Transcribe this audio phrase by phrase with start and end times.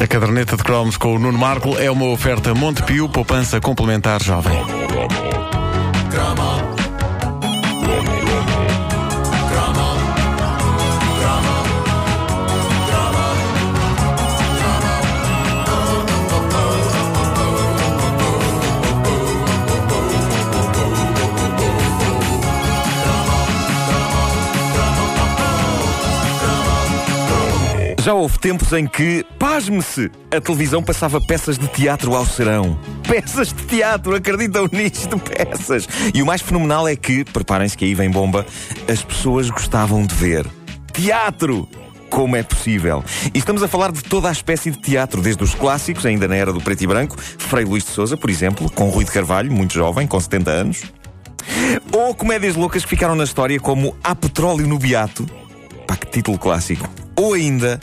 [0.00, 4.56] A caderneta de cromos com o Nuno Marco é uma oferta Montepio, poupança complementar jovem.
[28.06, 32.78] Já houve tempos em que, pasme-se, a televisão passava peças de teatro ao serão.
[33.02, 35.18] Peças de teatro, acreditam nisto?
[35.18, 35.88] Peças!
[36.14, 38.46] E o mais fenomenal é que, preparem-se que aí vem bomba,
[38.88, 40.46] as pessoas gostavam de ver.
[40.92, 41.68] Teatro!
[42.08, 43.02] Como é possível?
[43.34, 46.36] E estamos a falar de toda a espécie de teatro, desde os clássicos, ainda na
[46.36, 49.50] era do preto e branco, Frei Luís de Souza, por exemplo, com Rui de Carvalho,
[49.50, 50.84] muito jovem, com 70 anos.
[51.90, 55.28] Ou comédias loucas que ficaram na história como Há Petróleo no Beato.
[55.88, 56.88] Pá, que título clássico.
[57.16, 57.80] Ou ainda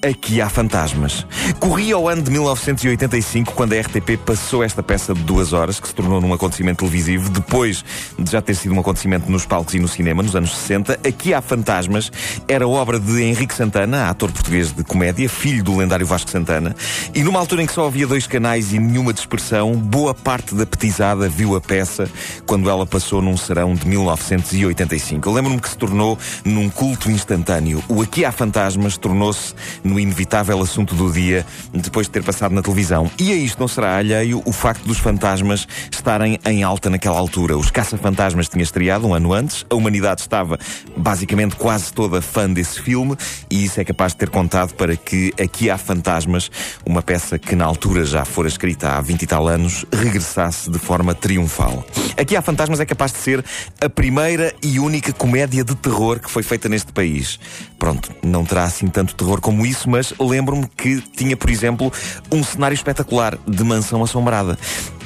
[0.00, 1.26] Aqui há fantasmas.
[1.58, 5.88] Corria o ano de 1985 quando a RTP passou esta peça de duas horas, que
[5.88, 7.84] se tornou num acontecimento televisivo, depois
[8.16, 11.00] de já ter sido um acontecimento nos palcos e no cinema, nos anos 60.
[11.06, 12.12] Aqui há fantasmas
[12.46, 16.76] era obra de Henrique Santana, ator português de comédia, filho do lendário Vasco Santana,
[17.12, 20.64] e numa altura em que só havia dois canais e nenhuma dispersão, boa parte da
[20.64, 22.08] petizada viu a peça
[22.46, 25.28] quando ela passou num serão de 1985.
[25.28, 27.82] Eu lembro-me que se tornou num culto instantâneo.
[27.88, 29.54] O Aqui há fantasmas tornou-se
[29.88, 33.10] no inevitável assunto do dia depois de ter passado na televisão.
[33.18, 37.56] E a isto não será alheio o facto dos fantasmas estarem em alta naquela altura.
[37.56, 40.58] Os Caça-Fantasmas tinha estreado um ano antes, a humanidade estava
[40.96, 43.16] basicamente quase toda fã desse filme
[43.50, 46.50] e isso é capaz de ter contado para que Aqui há Fantasmas,
[46.84, 50.78] uma peça que na altura já fora escrita há 20 e tal anos, regressasse de
[50.78, 51.86] forma triunfal.
[52.16, 53.44] Aqui há Fantasmas é capaz de ser
[53.80, 57.38] a primeira e única comédia de terror que foi feita neste país.
[57.78, 61.92] Pronto, não terá assim tanto terror como isso mas lembro-me que tinha, por exemplo,
[62.32, 64.58] um cenário espetacular de mansão assombrada.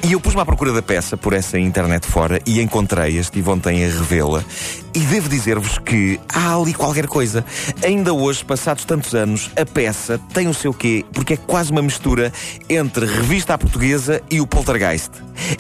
[0.05, 3.85] E eu pus-me à procura da peça por essa internet fora e encontrei-a, estive ontem
[3.85, 4.45] a revê-la.
[4.93, 7.45] E devo dizer-vos que há ali qualquer coisa.
[7.85, 11.83] Ainda hoje, passados tantos anos, a peça tem o seu quê, porque é quase uma
[11.83, 12.33] mistura
[12.69, 15.13] entre revista à portuguesa e o poltergeist.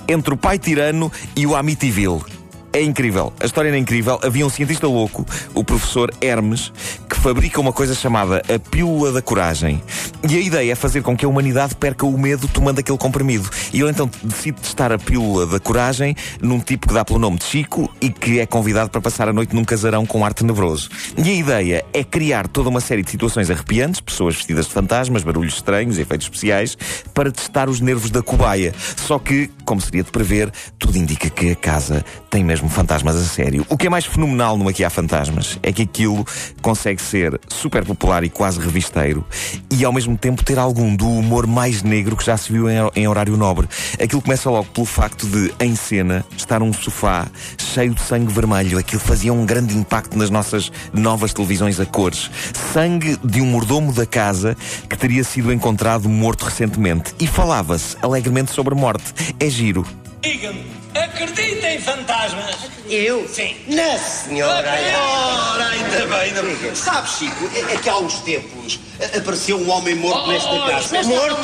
[0.08, 2.41] Entre o pai tirano e o Amityville.
[2.74, 3.34] É incrível.
[3.38, 4.18] A história era incrível.
[4.22, 6.72] Havia um cientista louco, o professor Hermes,
[7.06, 9.82] que fabrica uma coisa chamada a pílula da coragem.
[10.26, 13.50] E a ideia é fazer com que a humanidade perca o medo tomando aquele comprimido.
[13.74, 17.36] E ele então decide testar a pílula da coragem num tipo que dá pelo nome
[17.36, 20.88] de Chico e que é convidado para passar a noite num casarão com ar tenebroso.
[21.18, 25.22] E a ideia é criar toda uma série de situações arrepiantes, pessoas vestidas de fantasmas,
[25.22, 26.78] barulhos estranhos, efeitos especiais,
[27.12, 28.72] para testar os nervos da cobaia.
[28.96, 33.24] Só que, como seria de prever, tudo indica que a casa tem mesmo fantasmas a
[33.24, 33.66] sério.
[33.68, 36.24] O que é mais fenomenal no Aqui há Fantasmas é que aquilo
[36.60, 39.24] consegue ser super popular e quase revisteiro
[39.70, 42.76] e ao mesmo tempo ter algum do humor mais negro que já se viu em,
[42.96, 43.68] em horário nobre.
[44.02, 47.26] Aquilo começa logo pelo facto de, em cena, estar um sofá
[47.58, 48.78] cheio de sangue vermelho.
[48.78, 52.30] Aquilo fazia um grande impacto nas nossas novas televisões a cores.
[52.72, 54.56] Sangue de um mordomo da casa
[54.88, 57.14] que teria sido encontrado morto recentemente.
[57.18, 59.12] E falava-se alegremente sobre morte.
[59.38, 59.86] É giro.
[60.22, 62.54] Diga-me, acredita em fantasmas?
[62.88, 63.26] Eu?
[63.26, 63.56] Sim.
[63.66, 64.70] Na senhora.
[64.70, 66.74] Ora, ainda bem, ainda bem.
[66.76, 68.78] Sabe, Chico, é, é que há uns tempos
[69.18, 70.88] apareceu um homem morto nesta oh, casa.
[70.92, 71.42] mas morto?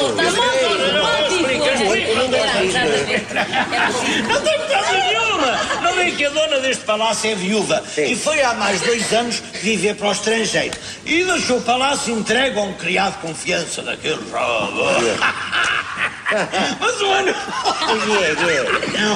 [4.29, 5.59] Não tem casa nenhuma.
[5.83, 8.13] Não vê que a dona deste palácio é viúva Sim.
[8.13, 10.79] e foi há mais dois anos viver para o estrangeiro.
[11.05, 14.21] E deixou o palácio entregue a um criado de confiança daquele
[16.79, 17.41] Mas uma noite,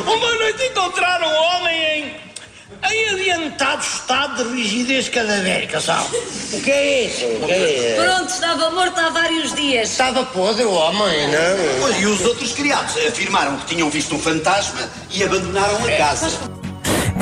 [0.06, 2.16] uma noite encontraram um homem
[2.90, 6.16] em, em adiantado estado de rigidez cadavérica, sabe?
[6.52, 7.26] O que é isso?
[7.26, 8.02] O que é?
[8.02, 9.90] Pronto, estava morto há vários dias.
[9.90, 12.00] Estava podre o homem, não?
[12.00, 16.61] E os outros criados afirmaram que tinham visto um fantasma e abandonaram a casa.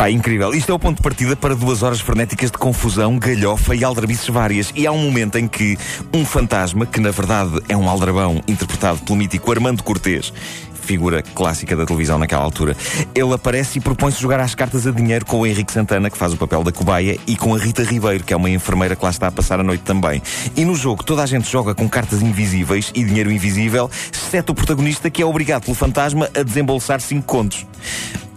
[0.01, 0.55] Pá, incrível.
[0.55, 4.27] Isto é o ponto de partida para duas horas frenéticas de confusão, galhofa e aldrabices
[4.29, 4.73] várias.
[4.75, 5.77] E há um momento em que
[6.11, 10.33] um fantasma, que na verdade é um aldrabão interpretado pelo mítico Armando Cortês,
[10.73, 12.75] figura clássica da televisão naquela altura,
[13.15, 16.33] ele aparece e propõe-se jogar às cartas a dinheiro com o Henrique Santana, que faz
[16.33, 19.11] o papel da cobaia, e com a Rita Ribeiro, que é uma enfermeira que lá
[19.11, 20.23] está a passar a noite também.
[20.57, 24.55] E no jogo toda a gente joga com cartas invisíveis e dinheiro invisível, exceto o
[24.55, 27.67] protagonista que é obrigado pelo fantasma a desembolsar cinco contos.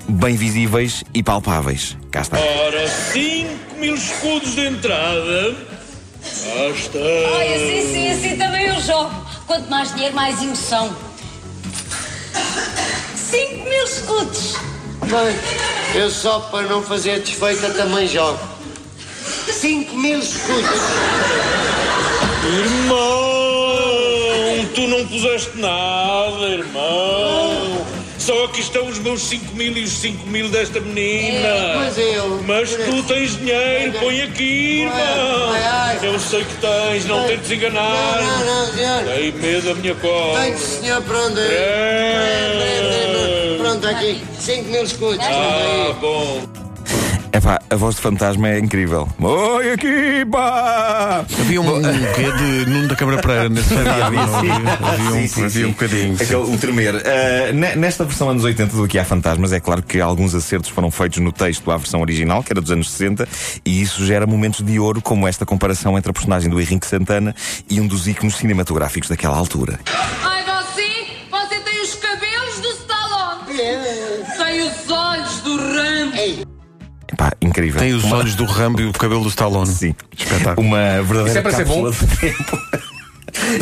[0.07, 1.97] Bem visíveis e palpáveis.
[2.11, 2.37] Cá está.
[2.37, 5.55] Ora, 5 mil escudos de entrada.
[6.21, 6.99] Cá está.
[7.37, 9.11] Ai, assim, sim, assim também eu jogo.
[9.47, 10.95] Quanto mais dinheiro, mais emoção.
[13.15, 14.55] 5 mil escudos.
[15.01, 18.39] Bem, eu só para não fazer desfeita também jogo.
[19.49, 20.81] 5 mil escudos.
[22.45, 22.97] Irmão,
[24.75, 28.02] tu não puseste nada, irmão.
[28.25, 31.73] Só aqui estão os meus 5 mil e os 5 mil desta menina.
[31.75, 35.53] Mas eu- Mas tu tens dinheiro, põe aqui, irmão.
[36.01, 38.21] Eu sei que tens, não tentes enganar.
[38.21, 39.03] Não, não, não, senhor.
[39.03, 40.41] Dei medo da minha cobra.
[40.41, 41.37] Tenho, senhor, pronto.
[41.37, 43.57] É.
[43.57, 44.21] Pronto, aqui.
[44.39, 45.19] 5 mil escudos.
[45.25, 46.62] Ah, bom.
[47.35, 49.09] Epá, a voz de fantasma é incrível.
[49.19, 51.25] Oi, aqui, pá!
[51.39, 54.05] Havia um, um quê de Nuno da Câmara Pereira nesse havia?
[54.05, 56.13] Havia um, Sim, sim, havia um bocadinho.
[56.13, 56.93] Aquele, o tremer.
[56.93, 60.69] Uh, ne- nesta versão anos 80 do que há fantasmas, é claro que alguns acertos
[60.69, 63.27] foram feitos no texto à versão original, que era dos anos 60,
[63.65, 67.33] e isso gera momentos de ouro, como esta comparação entre a personagem do Henrique Santana
[67.67, 69.79] e um dos íconos cinematográficos daquela altura.
[77.53, 77.79] Incrível.
[77.79, 79.67] Tem os Uma- olhos do Rambo e o cabelo do Stallone.
[79.67, 79.95] Sim.
[80.17, 80.65] Espetáculo.
[80.67, 82.83] Uma verdadeira Isso é para ser do tempo.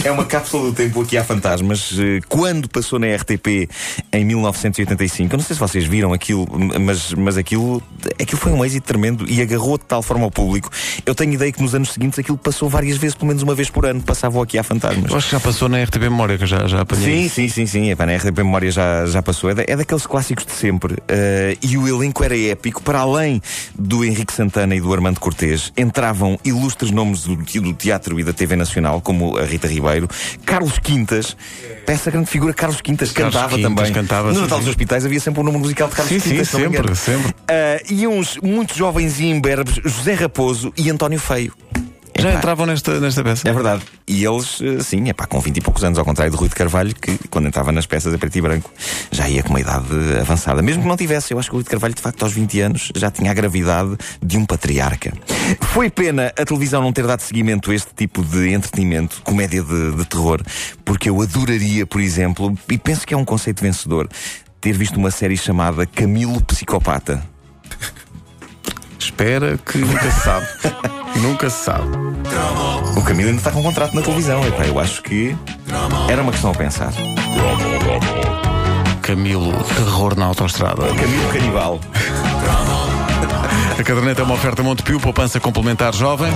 [0.04, 1.94] É uma cápsula do tempo aqui há fantasmas.
[2.00, 3.70] eh, Quando passou na RTP
[4.12, 6.48] em 1985, eu não sei se vocês viram aquilo,
[6.80, 7.82] mas, mas aquilo,
[8.20, 10.70] aquilo foi um êxito tremendo e agarrou de tal forma ao público.
[11.06, 13.70] Eu tenho ideia que nos anos seguintes aquilo passou várias vezes, pelo menos uma vez
[13.70, 15.10] por ano, passavam aqui há fantasmas.
[15.12, 17.24] Eu acho que já passou na RTP Memória, que eu já, já apanhei.
[17.24, 17.90] Sim, sim, sim, sim.
[17.92, 19.50] Epá, na RTP Memória já, já passou.
[19.50, 20.98] É, da- é daqueles clássicos de sempre.
[21.08, 22.82] Eh, e o elenco era épico.
[22.82, 23.42] Para além
[23.78, 28.34] do Henrique Santana e do Armando Cortês, entravam ilustres nomes do, do teatro e da
[28.34, 29.81] TV Nacional, como a Rita Ribeiro,
[30.46, 31.36] Carlos Quintas.
[31.86, 33.94] Para essa grande figura, Carlos Quintas Carlos cantava Quintas também.
[33.94, 34.64] cantava, no sim, Natal sim.
[34.66, 36.54] dos Hospitais havia sempre um número musical de Carlos Sim, sim, Quintas.
[36.54, 37.34] me sempre, sempre.
[37.48, 41.54] Eh, e uns muito jovens e imberbes, José Raposo e António Feio.
[42.22, 43.50] Já Epá, entravam nesta, nesta peça?
[43.50, 43.82] é verdade.
[44.08, 46.48] E eles, eh, sim, é pá, com 20 e poucos anos, ao contrário de Rui
[46.48, 48.72] de Carvalho, que quando entrava nas peças a preto e branco
[49.12, 49.88] já ia com uma idade
[50.20, 50.62] avançada.
[50.62, 52.62] Mesmo que não tivesse, eu acho que o Rui de Carvalho, de facto, aos 20
[52.62, 55.14] anos já tinha a gravidade de um patriarca.
[55.62, 59.92] Foi pena a televisão não ter dado seguimento a este tipo de entretenimento, comédia de,
[59.96, 60.42] de terror,
[60.86, 64.08] porque eu adoraria, por exemplo, e penso que é um conceito vencedor,
[64.60, 67.24] ter visto uma série chamada Camilo Psicopata.
[69.00, 70.46] Espera que nunca se sabe.
[71.22, 71.88] nunca se sabe.
[72.98, 75.36] O Camilo ainda está com um contrato na televisão, e pá, eu acho que
[76.10, 76.92] era uma questão a pensar.
[79.02, 80.88] Camilo, terror na autostrada.
[80.88, 81.80] Camilo Canibal.
[83.80, 86.32] A caderneta é uma oferta Montepio, poupança complementar jovem.